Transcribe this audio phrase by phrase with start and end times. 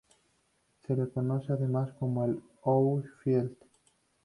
[0.87, 3.55] Se le conoce además como el "outfield".